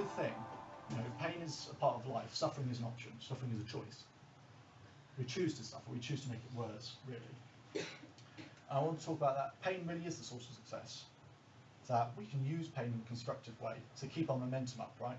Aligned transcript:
good 0.00 0.10
thing. 0.12 0.34
You 0.90 0.96
know, 0.96 1.02
pain 1.20 1.42
is 1.42 1.68
a 1.70 1.74
part 1.74 1.96
of 1.96 2.06
life. 2.08 2.34
Suffering 2.34 2.68
is 2.70 2.78
an 2.78 2.86
option. 2.86 3.12
Suffering 3.20 3.52
is 3.54 3.60
a 3.60 3.70
choice. 3.70 4.04
We 5.18 5.24
choose 5.24 5.54
to 5.54 5.62
suffer. 5.62 5.90
We 5.92 5.98
choose 5.98 6.22
to 6.22 6.30
make 6.30 6.38
it 6.38 6.58
worse, 6.58 6.94
really. 7.06 7.84
I 8.70 8.80
want 8.80 8.98
to 8.98 9.06
talk 9.06 9.18
about 9.18 9.36
that. 9.36 9.62
Pain 9.62 9.84
really 9.86 10.06
is 10.06 10.16
the 10.16 10.24
source 10.24 10.48
of 10.48 10.54
success. 10.54 11.04
That 11.88 12.12
we 12.16 12.24
can 12.26 12.44
use 12.44 12.68
pain 12.68 12.86
in 12.86 13.02
a 13.04 13.08
constructive 13.08 13.60
way 13.60 13.74
to 14.00 14.06
keep 14.06 14.30
our 14.30 14.38
momentum 14.38 14.80
up, 14.80 14.94
right? 15.00 15.18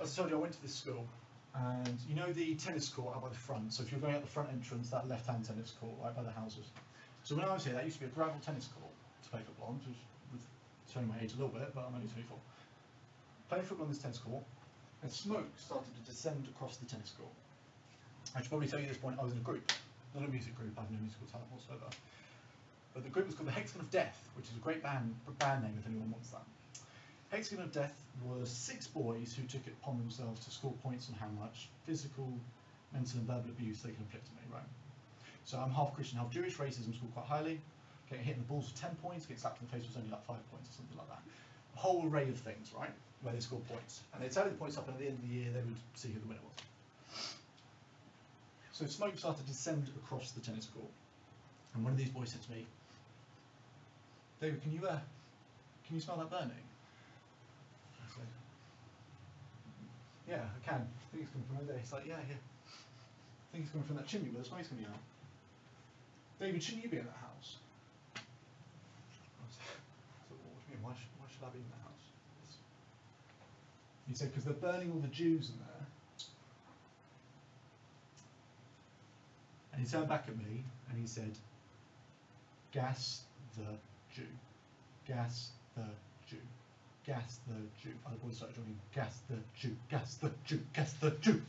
As 0.00 0.12
I 0.12 0.16
told 0.16 0.30
you, 0.30 0.36
I 0.36 0.40
went 0.40 0.52
to 0.52 0.62
this 0.62 0.74
school, 0.74 1.06
and 1.54 1.98
you 2.08 2.14
know 2.14 2.30
the 2.32 2.54
tennis 2.54 2.88
court 2.88 3.16
out 3.16 3.22
by 3.22 3.30
the 3.30 3.34
front. 3.34 3.72
So 3.72 3.82
if 3.82 3.90
you're 3.90 4.00
going 4.00 4.14
out 4.14 4.20
the 4.20 4.28
front 4.28 4.50
entrance, 4.52 4.90
that 4.90 5.08
left-hand 5.08 5.46
tennis 5.46 5.72
court 5.80 5.94
right 6.02 6.14
by 6.14 6.22
the 6.22 6.30
houses. 6.30 6.66
So 7.24 7.34
when 7.34 7.46
I 7.46 7.54
was 7.54 7.64
here, 7.64 7.72
that 7.72 7.84
used 7.84 7.96
to 7.96 8.04
be 8.04 8.06
a 8.06 8.14
gravel 8.14 8.38
tennis 8.44 8.68
court 8.68 8.92
to 9.24 9.30
play 9.30 9.40
football 9.40 9.72
which 9.72 9.88
was 9.88 9.96
showing 10.92 11.08
my 11.08 11.16
age 11.22 11.32
a 11.32 11.36
little 11.36 11.52
bit, 11.52 11.74
but 11.74 11.86
I'm 11.86 11.94
only 11.94 12.08
24. 12.08 12.36
Playing 13.48 13.64
football 13.64 13.86
on 13.86 13.92
this 13.92 14.02
tennis 14.02 14.18
court, 14.18 14.42
and 15.02 15.10
smoke 15.10 15.46
started 15.58 15.92
to 15.94 16.02
descend 16.10 16.46
across 16.54 16.76
the 16.78 16.86
tennis 16.86 17.12
court. 17.18 17.32
I 18.34 18.40
should 18.40 18.50
probably 18.50 18.68
tell 18.68 18.78
you 18.78 18.86
at 18.86 18.92
this 18.92 18.98
point, 18.98 19.16
I 19.20 19.24
was 19.24 19.32
in 19.32 19.38
a 19.38 19.46
group, 19.46 19.72
not 20.14 20.26
a 20.26 20.30
music 20.30 20.56
group. 20.56 20.72
I 20.76 20.82
have 20.82 20.90
no 20.90 20.98
musical 20.98 21.26
talent 21.30 21.50
whatsoever. 21.52 21.86
But 22.94 23.04
the 23.04 23.10
group 23.10 23.26
was 23.26 23.34
called 23.34 23.48
the 23.48 23.52
Hexagon 23.52 23.82
of 23.82 23.90
Death, 23.90 24.28
which 24.34 24.46
is 24.46 24.56
a 24.56 24.60
great 24.60 24.82
band 24.82 25.14
band 25.38 25.62
name 25.62 25.76
if 25.78 25.86
anyone 25.86 26.10
wants 26.10 26.30
that. 26.30 26.44
Hexagon 27.28 27.64
of 27.64 27.72
Death 27.72 27.94
were 28.24 28.46
six 28.46 28.86
boys 28.86 29.34
who 29.36 29.46
took 29.46 29.66
it 29.66 29.74
upon 29.82 29.98
themselves 29.98 30.44
to 30.46 30.50
score 30.50 30.72
points 30.82 31.08
on 31.10 31.14
how 31.20 31.28
much 31.38 31.68
physical, 31.84 32.32
mental, 32.92 33.18
and 33.18 33.26
verbal 33.26 33.50
abuse 33.50 33.82
they 33.82 33.90
can 33.90 34.00
inflict 34.02 34.26
on 34.30 34.36
me, 34.36 34.54
right? 34.54 34.68
So 35.44 35.58
I'm 35.58 35.70
half 35.70 35.94
Christian, 35.94 36.18
half 36.18 36.30
Jewish. 36.30 36.56
Racism 36.56 36.94
scored 36.94 37.12
quite 37.14 37.26
highly. 37.26 37.60
Getting 38.10 38.24
hit 38.24 38.36
in 38.36 38.42
the 38.42 38.48
balls 38.48 38.70
was 38.70 38.80
10 38.80 38.94
points, 39.02 39.26
getting 39.26 39.40
slapped 39.40 39.60
in 39.60 39.66
the 39.66 39.72
face 39.72 39.86
was 39.86 39.96
only 39.96 40.10
like 40.10 40.24
5 40.24 40.36
points 40.50 40.70
or 40.70 40.74
something 40.78 40.96
like 40.96 41.08
that. 41.08 41.22
A 41.74 41.78
whole 41.78 42.06
array 42.06 42.28
of 42.28 42.38
things, 42.38 42.70
right, 42.76 42.92
where 43.22 43.34
they 43.34 43.40
scored 43.40 43.66
points. 43.68 44.00
And 44.14 44.22
they'd 44.22 44.30
tally 44.30 44.50
the 44.50 44.56
points 44.56 44.78
up, 44.78 44.86
and 44.86 44.94
at 44.94 45.00
the 45.00 45.08
end 45.08 45.18
of 45.18 45.28
the 45.28 45.34
year, 45.34 45.50
they 45.50 45.60
would 45.60 45.76
see 45.94 46.08
who 46.08 46.20
the 46.20 46.28
winner 46.28 46.40
was. 46.44 46.56
So 48.76 48.84
smoke 48.84 49.16
started 49.16 49.40
to 49.40 49.46
descend 49.48 49.88
across 50.04 50.32
the 50.32 50.40
tennis 50.40 50.66
court. 50.66 50.92
And 51.74 51.82
one 51.82 51.94
of 51.94 51.98
these 51.98 52.10
boys 52.10 52.28
said 52.28 52.42
to 52.42 52.50
me, 52.52 52.66
David, 54.38 54.60
can 54.62 54.72
you, 54.72 54.86
uh, 54.86 55.00
can 55.86 55.96
you 55.96 56.00
smell 56.00 56.18
that 56.18 56.28
burning? 56.28 56.66
I 58.04 58.06
said, 58.12 58.28
yeah, 60.28 60.44
I 60.44 60.60
can. 60.60 60.84
I 60.84 61.06
think 61.08 61.24
it's 61.24 61.32
coming 61.32 61.46
from 61.48 61.56
over 61.56 61.72
there. 61.72 61.78
He's 61.80 61.92
like, 61.92 62.04
yeah, 62.06 62.20
yeah. 62.28 62.36
I 62.36 63.48
think 63.52 63.64
it's 63.64 63.72
coming 63.72 63.86
from 63.86 63.96
that 63.96 64.06
chimney 64.06 64.28
where 64.28 64.42
the 64.42 64.48
smoke's 64.48 64.68
coming 64.68 64.84
out. 64.84 65.00
David, 66.38 66.62
shouldn't 66.62 66.84
you 66.84 66.90
be 66.90 66.98
in 66.98 67.06
that 67.06 67.16
house? 67.16 67.56
I 68.12 69.48
said, 69.56 70.36
what 70.36 70.68
do 70.68 70.72
you 70.72 70.76
mean? 70.76 70.84
That 71.40 71.48
house? 71.48 72.06
He 74.08 74.14
said, 74.14 74.30
because 74.30 74.44
they're 74.44 74.54
burning 74.54 74.90
all 74.92 75.00
the 75.00 75.08
Jews 75.08 75.50
in 75.50 75.58
there. 75.58 75.86
And 79.72 79.84
he 79.84 79.90
turned 79.90 80.08
back 80.08 80.24
at 80.28 80.36
me 80.38 80.64
and 80.90 80.98
he 80.98 81.06
said, 81.06 81.36
gas 82.72 83.22
the 83.56 83.76
Jew. 84.14 84.26
Gas 85.06 85.50
the 85.76 85.84
Jew. 86.26 86.36
Gas 87.04 87.38
the 87.46 87.54
Jew. 87.82 87.94
Other 88.06 88.16
boys 88.16 88.36
started 88.36 88.56
joining, 88.56 88.78
gas 88.94 89.20
the 89.28 89.36
Jew, 89.54 89.76
gas 89.90 90.14
the 90.14 90.30
Jew, 90.44 90.60
gas 90.74 90.94
the 90.94 91.10
Jew. 91.20 91.42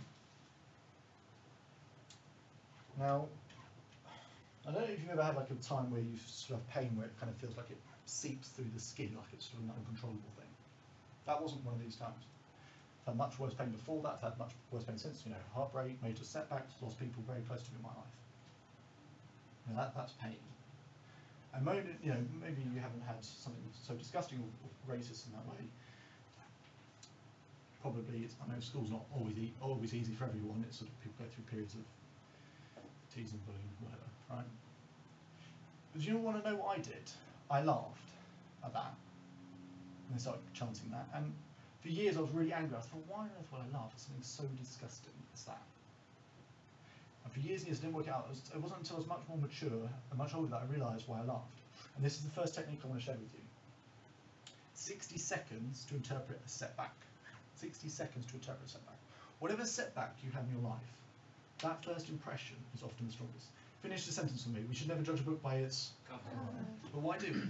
Now, 3.00 3.28
I 4.68 4.72
don't 4.72 4.84
know 4.84 4.92
if 4.92 5.00
you've 5.00 5.10
ever 5.16 5.24
had 5.24 5.40
like 5.40 5.50
a 5.50 5.56
time 5.64 5.88
where 5.90 6.04
you 6.04 6.20
sort 6.28 6.60
of 6.60 6.68
pain 6.68 6.92
where 7.00 7.08
it 7.08 7.16
kind 7.16 7.32
of 7.32 7.40
feels 7.40 7.56
like 7.56 7.72
it 7.72 7.80
seeps 8.04 8.50
through 8.52 8.68
the 8.76 8.80
skin, 8.84 9.16
like 9.16 9.32
it's 9.32 9.48
sort 9.48 9.64
of 9.64 9.72
an 9.72 9.80
uncontrollable 9.80 10.28
thing. 10.36 10.52
That 11.24 11.40
wasn't 11.40 11.64
one 11.64 11.74
of 11.74 11.80
these 11.80 11.96
times. 11.96 12.28
I've 13.08 13.16
had 13.16 13.18
much 13.18 13.40
worse 13.40 13.56
pain 13.56 13.72
before 13.72 14.04
that, 14.04 14.20
I've 14.20 14.36
had 14.36 14.38
much 14.38 14.52
worse 14.72 14.84
pain 14.84 15.00
since, 15.00 15.24
you 15.24 15.32
know, 15.32 15.40
heartbreak, 15.56 15.96
major 16.04 16.28
setbacks, 16.28 16.76
lost 16.84 17.00
people 17.00 17.24
very 17.24 17.40
close 17.48 17.64
to 17.64 17.72
me 17.72 17.80
in 17.80 17.88
my 17.88 17.96
life. 17.96 18.16
You 19.64 19.72
know, 19.72 19.80
that, 19.80 19.96
that's 19.96 20.12
pain. 20.20 20.36
And 21.56 21.64
maybe, 21.64 21.96
you 22.04 22.12
know, 22.12 22.20
maybe 22.36 22.60
you 22.68 22.84
haven't 22.84 23.08
had 23.08 23.24
something 23.24 23.64
so 23.72 23.96
disgusting 23.96 24.44
or, 24.44 24.52
or 24.68 24.70
racist 24.84 25.32
in 25.32 25.40
that 25.40 25.48
way. 25.48 25.64
Probably, 27.80 28.28
it's, 28.28 28.36
I 28.44 28.52
know 28.52 28.60
school's 28.60 28.92
not 28.92 29.08
always 29.16 29.40
e- 29.40 29.56
always 29.64 29.96
easy 29.96 30.12
for 30.12 30.26
everyone. 30.28 30.60
It's 30.68 30.84
sort 30.84 30.92
of 30.92 31.00
people 31.00 31.24
go 31.24 31.32
through 31.32 31.48
periods 31.48 31.74
of 31.80 31.88
teasing, 33.16 33.40
bullying, 33.48 33.72
whatever, 33.80 34.12
do 36.00 36.06
you 36.06 36.18
want 36.18 36.44
to 36.44 36.50
know 36.50 36.56
what 36.58 36.78
I 36.78 36.82
did? 36.82 37.10
I 37.50 37.62
laughed 37.62 38.12
at 38.64 38.74
that. 38.74 38.94
And 40.08 40.16
I 40.16 40.20
started 40.20 40.42
chanting 40.54 40.92
that. 40.92 41.08
And 41.14 41.34
for 41.82 41.90
years 41.90 42.18
I 42.18 42.22
was 42.22 42.32
really 42.32 42.54
angry. 42.54 42.78
I 42.78 42.82
thought, 42.82 43.04
why 43.08 43.20
on 43.20 43.30
earth 43.40 43.48
would 43.52 43.62
I 43.62 43.78
laugh 43.78 43.92
at 43.94 44.00
something 44.00 44.24
so 44.24 44.44
disgusting 44.60 45.14
as 45.34 45.44
that? 45.44 45.62
And 47.24 47.34
for 47.34 47.40
years 47.40 47.62
and 47.62 47.68
years 47.68 47.80
it 47.80 47.82
didn't 47.82 47.96
work 47.96 48.08
out. 48.08 48.26
It, 48.28 48.30
was, 48.30 48.42
it 48.54 48.62
wasn't 48.62 48.82
until 48.82 48.98
I 48.98 49.00
was 49.00 49.08
much 49.08 49.24
more 49.28 49.38
mature 49.38 49.90
and 50.10 50.18
much 50.18 50.36
older 50.36 50.48
that 50.50 50.64
I 50.64 50.74
realised 50.74 51.08
why 51.08 51.20
I 51.20 51.26
laughed. 51.26 51.60
And 51.96 52.06
this 52.06 52.18
is 52.18 52.24
the 52.24 52.32
first 52.32 52.56
technique 52.56 52.80
I 52.84 52.88
want 52.88 53.00
to 53.00 53.06
share 53.06 53.16
with 53.16 53.34
you. 53.34 53.44
60 54.74 55.18
seconds 55.18 55.86
to 55.90 55.96
interpret 55.96 56.40
a 56.46 56.50
setback. 56.50 56.94
60 57.56 57.90
seconds 57.90 58.26
to 58.28 58.36
interpret 58.36 58.70
a 58.70 58.72
setback. 58.72 59.00
Whatever 59.40 59.66
setback 59.66 60.16
you 60.24 60.32
have 60.32 60.46
in 60.46 60.62
your 60.62 60.70
life, 60.70 60.94
that 61.60 61.84
first 61.84 62.10
impression 62.10 62.56
is 62.76 62.84
often 62.84 63.08
the 63.08 63.12
strongest. 63.12 63.48
Finish 63.82 64.06
the 64.06 64.12
sentence 64.12 64.44
for 64.44 64.50
me. 64.50 64.62
We 64.68 64.76
should 64.76 64.88
never 64.88 65.02
judge 65.02 65.20
a 65.20 65.24
book 65.24 65.42
by 65.42 65.56
its 65.56 65.92
cover. 66.10 66.22
but 66.92 67.02
why 67.02 67.18
do 67.18 67.32
we? 67.32 67.42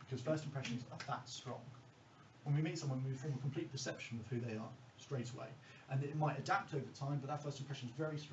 Because 0.00 0.20
first 0.20 0.44
impressions 0.44 0.84
are 0.90 0.98
that 1.06 1.28
strong. 1.28 1.60
When 2.44 2.54
we 2.56 2.62
meet 2.62 2.78
someone, 2.78 3.02
we 3.06 3.14
form 3.14 3.34
a 3.36 3.40
complete 3.40 3.70
perception 3.72 4.20
of 4.20 4.26
who 4.28 4.44
they 4.44 4.56
are 4.56 4.68
straight 4.98 5.30
away. 5.34 5.48
And 5.90 6.02
it 6.02 6.16
might 6.16 6.38
adapt 6.38 6.74
over 6.74 6.84
time, 6.98 7.18
but 7.20 7.28
that 7.28 7.42
first 7.42 7.60
impression 7.60 7.88
is 7.88 7.94
very 7.96 8.18
strong. 8.18 8.32